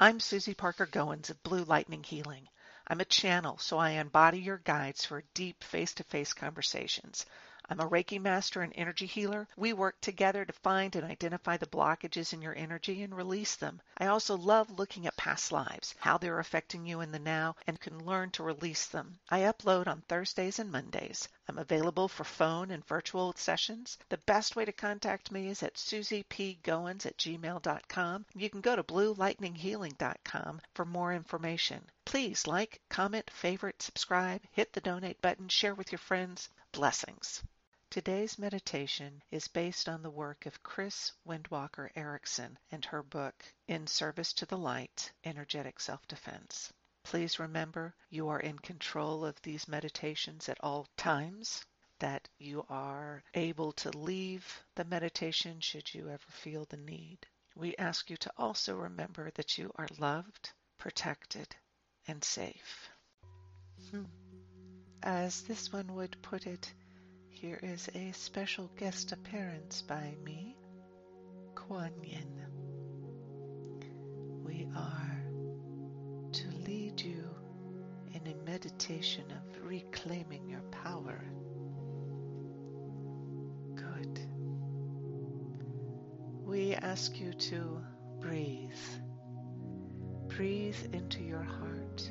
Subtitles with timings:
[0.00, 2.48] I'm Susie Parker Goins of Blue Lightning Healing.
[2.86, 7.26] I'm a channel, so I embody your guides for deep face to face conversations.
[7.70, 9.46] I'm a Reiki master and energy healer.
[9.54, 13.82] We work together to find and identify the blockages in your energy and release them.
[13.98, 17.78] I also love looking at past lives, how they're affecting you in the now, and
[17.78, 19.18] can learn to release them.
[19.28, 21.28] I upload on Thursdays and Mondays.
[21.46, 23.98] I'm available for phone and virtual sessions.
[24.08, 28.26] The best way to contact me is at susiepgoins at gmail.com.
[28.34, 31.84] You can go to bluelightninghealing.com for more information.
[32.06, 36.48] Please like, comment, favorite, subscribe, hit the donate button, share with your friends.
[36.72, 37.42] Blessings.
[37.90, 43.86] Today's meditation is based on the work of Chris Windwalker Erickson and her book, In
[43.86, 46.70] Service to the Light Energetic Self Defense.
[47.02, 51.64] Please remember you are in control of these meditations at all times,
[51.98, 57.26] that you are able to leave the meditation should you ever feel the need.
[57.56, 61.56] We ask you to also remember that you are loved, protected,
[62.06, 62.90] and safe.
[63.90, 64.04] Hmm.
[65.02, 66.70] As this one would put it,
[67.40, 70.56] here is a special guest appearance by me,
[71.54, 72.46] Kuan Yin.
[74.44, 75.22] We are
[76.32, 77.24] to lead you
[78.12, 81.24] in a meditation of reclaiming your power.
[83.74, 84.20] Good.
[86.44, 87.80] We ask you to
[88.20, 88.72] breathe.
[90.26, 92.10] Breathe into your heart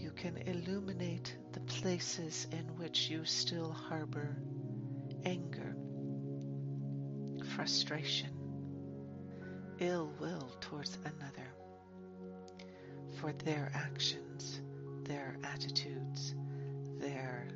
[0.00, 1.36] You can illuminate
[1.70, 4.36] places in which you still harbor
[5.24, 5.76] anger,
[7.54, 8.30] frustration,
[9.78, 11.46] ill will towards another
[13.20, 14.60] for their actions,
[15.04, 16.34] their attitudes,
[16.98, 17.46] their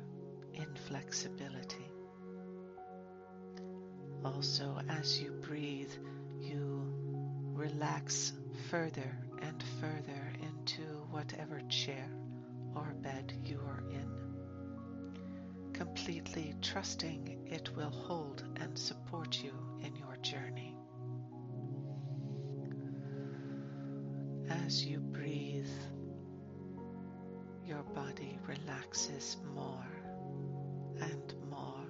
[0.53, 1.91] inflexibility.
[4.23, 5.91] Also, as you breathe,
[6.39, 6.81] you
[7.53, 8.31] relax
[8.69, 12.09] further and further into whatever chair
[12.75, 14.09] or bed you are in,
[15.73, 20.75] completely trusting it will hold and support you in your journey.
[24.65, 25.69] As you breathe,
[27.65, 29.87] your body relaxes more
[31.01, 31.87] and more.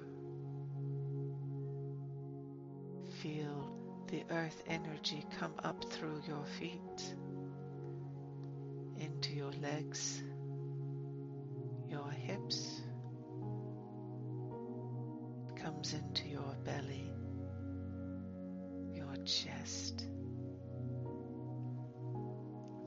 [3.21, 3.75] Feel
[4.07, 7.15] the earth energy come up through your feet,
[8.97, 10.21] into your legs,
[15.85, 17.11] comes into your belly,
[18.93, 20.05] your chest,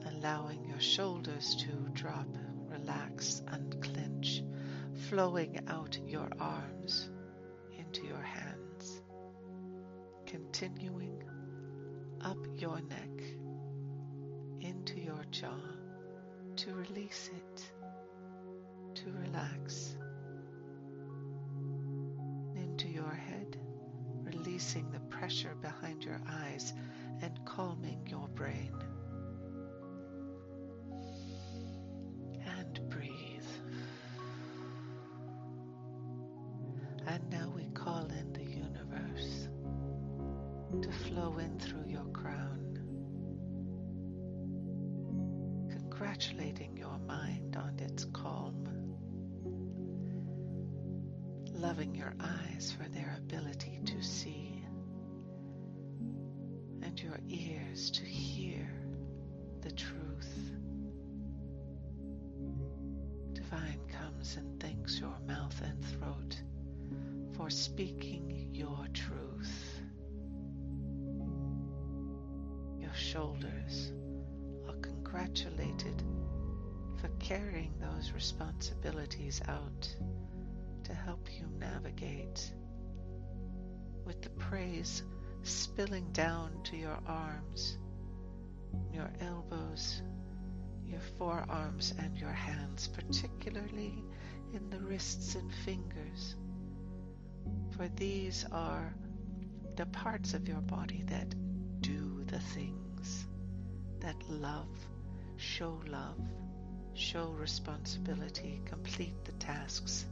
[0.07, 2.27] allowing your shoulders to drop,
[2.69, 4.43] relax, unclench,
[5.09, 7.09] flowing out your arms
[7.79, 9.03] into your hands,
[10.27, 11.23] continuing
[12.21, 13.23] up your neck
[14.61, 15.61] into your jaw
[16.57, 17.71] to release it
[18.95, 19.98] to relax
[25.29, 26.73] pressure behind your eyes
[27.21, 28.73] and calming your brain.
[32.47, 33.13] And breathe.
[37.07, 39.49] And now we call in the universe
[40.81, 42.79] to flow in through your crown,
[45.71, 48.65] congratulating your mind on its calm
[51.53, 54.48] loving your eyes for their ability to see
[57.03, 58.69] your ears to hear
[59.61, 60.53] the truth.
[63.33, 66.41] Divine comes and thanks your mouth and throat
[67.37, 69.81] for speaking your truth.
[72.81, 73.93] Your shoulders
[74.69, 76.03] are congratulated
[77.01, 79.89] for carrying those responsibilities out
[80.85, 82.53] to help you navigate
[84.05, 85.03] with the praise
[85.49, 87.79] spilling down to your arms,
[88.93, 90.03] your elbows,
[90.87, 94.05] your forearms, and your hands, particularly
[94.53, 96.37] in the wrists and fingers.
[97.77, 98.95] For these are
[99.77, 101.35] the parts of your body that
[101.81, 103.27] do the things,
[104.01, 104.69] that love,
[105.37, 106.21] show love,
[106.95, 110.05] show responsibility, complete the tasks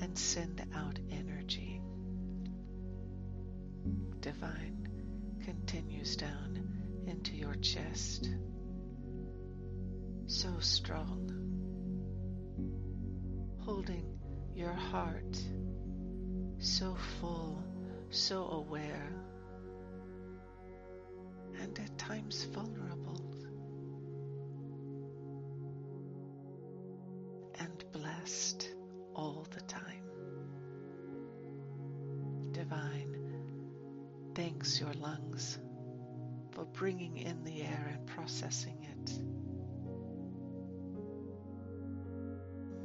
[0.00, 1.21] and send out energy.
[4.42, 4.88] Divine
[5.44, 6.68] continues down
[7.06, 8.28] into your chest,
[10.26, 11.30] so strong,
[13.60, 14.18] holding
[14.52, 15.40] your heart
[16.58, 17.62] so full,
[18.10, 19.12] so aware,
[21.60, 23.22] and at times vulnerable
[27.60, 28.70] and blessed
[29.14, 30.02] all the time.
[32.50, 33.21] Divine,
[34.42, 35.56] thanks your lungs
[36.50, 39.12] for bringing in the air and processing it.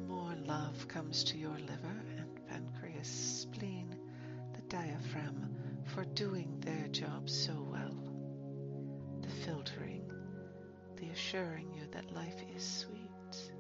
[0.08, 3.96] More love comes to your liver and pancreas, spleen,
[4.54, 5.50] the diaphragm
[5.96, 8.04] for doing their job so well.
[9.22, 10.12] The filtering,
[10.98, 13.52] the assuring you that life is sweet,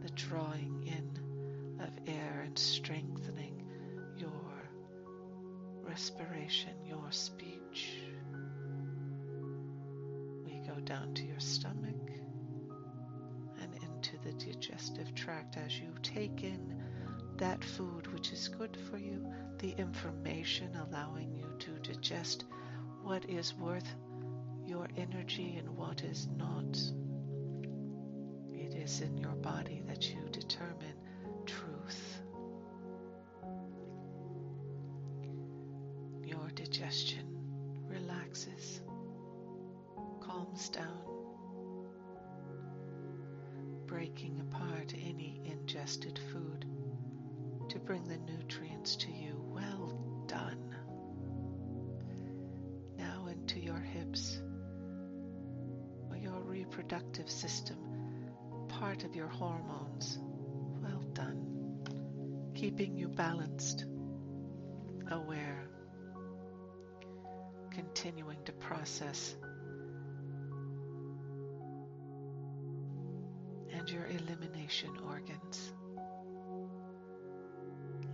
[0.00, 3.51] the drawing in of air and strengthening
[5.92, 7.98] respiration, your speech.
[10.46, 12.10] We go down to your stomach
[13.60, 16.82] and into the digestive tract as you take in
[17.36, 22.44] that food which is good for you, the information allowing you to digest
[23.02, 23.94] what is worth
[24.64, 26.74] your energy and what is not.
[28.54, 29.81] It is in your body
[37.88, 38.82] relaxes,
[40.20, 41.00] calms down,
[43.86, 46.66] breaking apart any ingested food
[47.70, 49.42] to bring the nutrients to you.
[49.48, 50.74] Well done.
[52.98, 54.42] Now into your hips
[56.10, 57.78] or your reproductive system,
[58.68, 60.18] part of your hormones.
[60.82, 62.50] Well done.
[62.54, 63.86] Keeping you balanced,
[65.10, 65.51] aware,
[67.94, 69.34] continuing to process.
[73.74, 75.72] And your elimination organs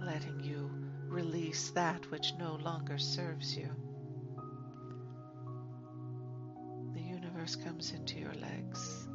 [0.00, 0.69] letting you
[1.06, 3.69] release that which no longer serves you.
[6.94, 9.06] The universe comes into your legs,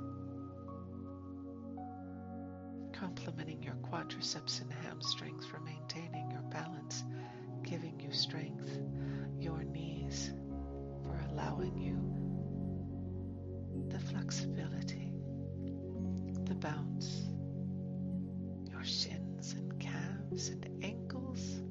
[2.94, 7.04] complimenting your quadriceps and hamstrings for maintaining your balance,
[7.63, 8.69] giving you strength,
[9.39, 10.31] your knees
[11.30, 12.00] allowing you
[13.90, 15.12] the flexibility,
[16.46, 17.24] the bounce,
[18.70, 21.62] your shins and calves and ankles.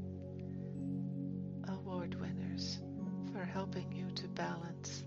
[1.69, 2.81] Award winners
[3.33, 5.05] for helping you to balance.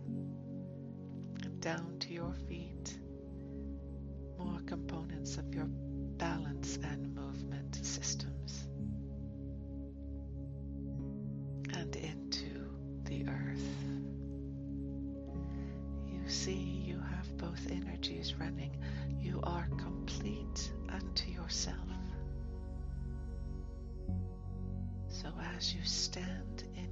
[1.59, 2.99] Down to your feet.
[4.37, 7.64] More components of your balance and movement
[25.25, 26.84] So as you stand in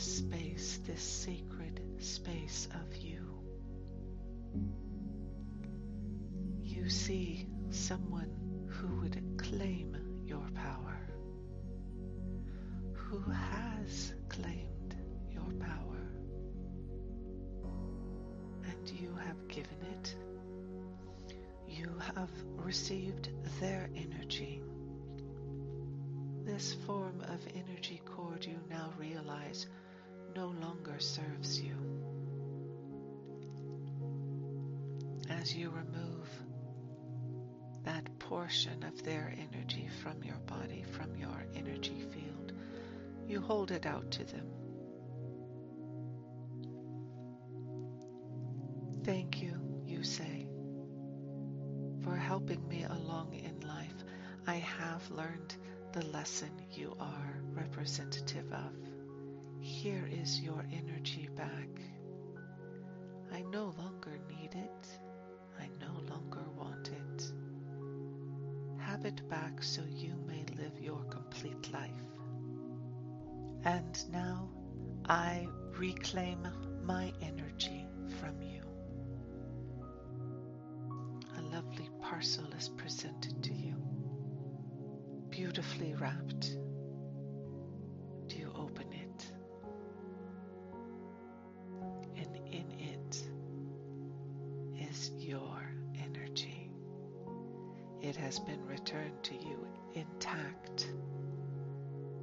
[0.00, 3.20] this space, this sacred space of you,
[6.62, 8.30] you see someone
[8.66, 10.96] who would claim your power,
[12.94, 14.96] who has claimed
[15.30, 16.08] your power,
[18.64, 20.14] and you have given it.
[21.68, 23.28] You have received
[23.60, 24.62] their energy.
[26.46, 29.66] This form of energy cord you now realize
[30.34, 31.74] no longer serves you.
[35.28, 36.28] As you remove
[37.84, 42.52] that portion of their energy from your body, from your energy field,
[43.26, 44.46] you hold it out to them.
[49.04, 49.54] Thank you,
[49.86, 50.46] you say,
[52.02, 54.04] for helping me along in life.
[54.46, 55.56] I have learned
[55.92, 58.89] the lesson you are representative of.
[59.60, 61.68] Here is your energy back.
[63.32, 64.86] I no longer need it.
[65.60, 67.32] I no longer want it.
[68.78, 71.90] Have it back so you may live your complete life.
[73.64, 74.48] And now
[75.06, 76.48] I reclaim
[76.82, 77.86] my energy
[78.18, 78.62] from you.
[81.36, 83.74] A lovely parcel is presented to you,
[85.28, 86.56] beautifully wrapped.
[98.30, 100.92] Has been returned to you intact,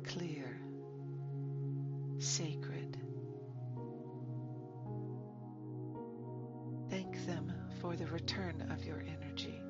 [0.05, 0.57] clear,
[2.17, 2.97] sacred.
[6.89, 9.61] Thank them for the return of your energy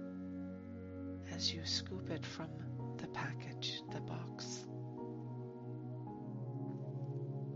[1.34, 2.50] as you scoop it from
[2.98, 4.68] the package, the box.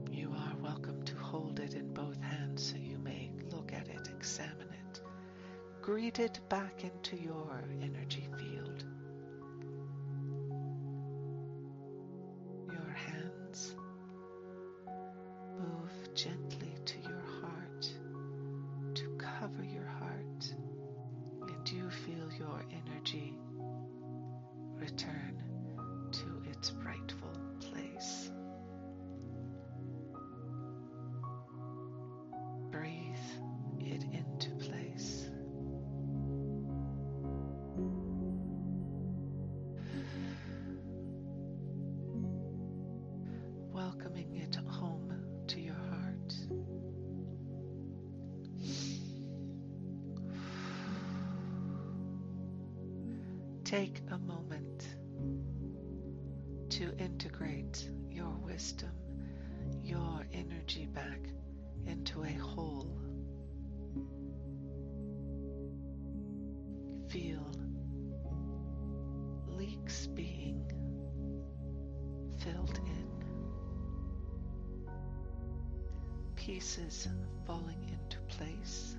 [0.09, 4.09] You are welcome to hold it in both hands so you may look at it,
[4.09, 5.01] examine it,
[5.83, 8.20] greet it back into your energy
[53.71, 54.85] Take a moment
[56.71, 58.91] to integrate your wisdom,
[59.81, 61.21] your energy back
[61.85, 62.99] into a whole.
[67.07, 67.49] Feel
[69.47, 70.69] leaks being
[72.39, 73.07] filled in,
[76.35, 77.07] pieces
[77.47, 78.97] falling into place.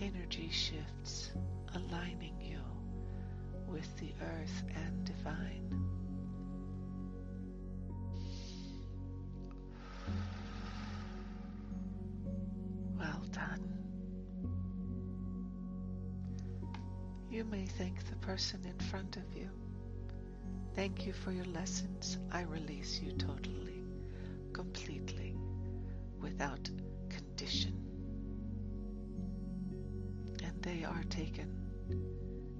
[0.00, 1.30] Energy shifts
[1.74, 2.60] aligning you
[3.66, 5.84] with the earth and divine.
[12.98, 13.74] Well done.
[17.30, 19.50] You may thank the person in front of you.
[20.74, 22.18] Thank you for your lessons.
[22.30, 23.82] I release you totally,
[24.52, 25.36] completely,
[26.20, 26.70] without
[27.08, 27.87] condition
[30.68, 31.48] they are taken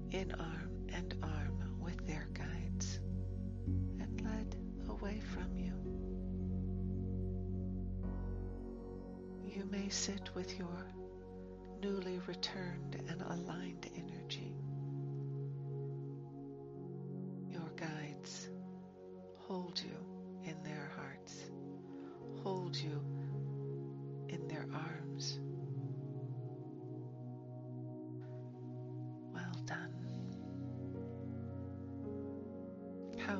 [0.09, 2.99] in arm and arm with their guides
[3.99, 4.55] and led
[4.89, 5.73] away from you.
[9.45, 10.91] You may sit with your
[11.83, 12.88] newly returned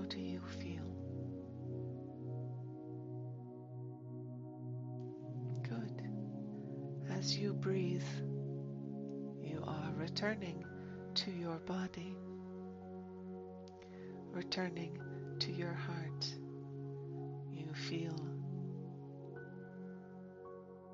[0.10, 0.84] do you feel?
[5.62, 6.02] Good.
[7.12, 8.02] As you breathe,
[9.40, 10.66] you are returning
[11.14, 12.16] to your body,
[14.32, 14.98] returning
[15.40, 16.26] to your heart.
[17.52, 18.16] You feel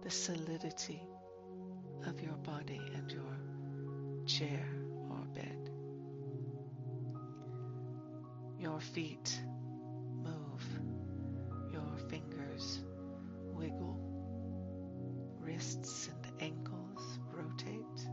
[0.04, 1.02] the solidity
[2.06, 4.85] of your body and your chair
[8.66, 9.40] Your feet
[10.24, 10.66] move,
[11.72, 12.80] your fingers
[13.54, 14.00] wiggle,
[15.40, 18.08] wrists and ankles rotate.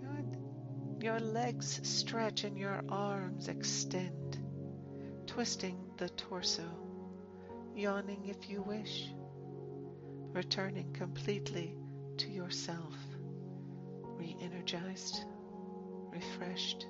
[0.00, 1.04] Good.
[1.04, 4.38] Your legs stretch and your arms extend,
[5.26, 6.70] twisting the torso,
[7.74, 9.12] yawning if you wish,
[10.32, 11.76] returning completely
[12.16, 12.94] to yourself
[14.02, 15.26] re energized,
[16.10, 16.86] refreshed,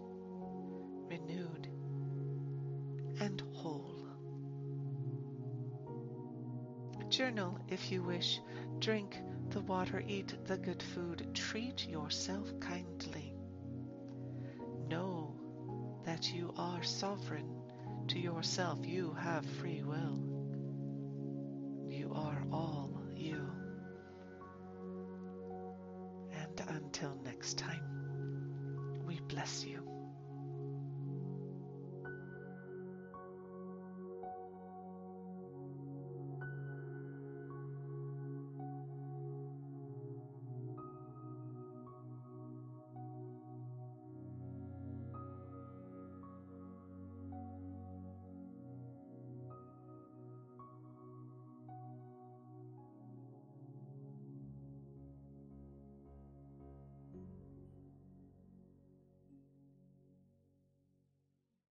[1.08, 1.65] renewed,
[3.20, 4.06] and whole.
[7.08, 8.40] Journal if you wish,
[8.78, 9.16] drink
[9.50, 13.32] the water, eat the good food, treat yourself kindly.
[14.88, 15.34] Know
[16.04, 17.62] that you are sovereign
[18.08, 20.25] to yourself, you have free will.